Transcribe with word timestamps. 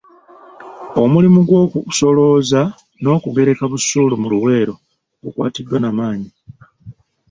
Omulimu 1.03 1.39
gw’okusolooza 1.47 2.61
n’okugereka 3.01 3.63
busuulu 3.71 4.13
mu 4.21 4.27
Luweero 4.33 4.73
gukwatiddwa 5.23 5.77
na 5.81 5.89
maanyi. 5.97 6.29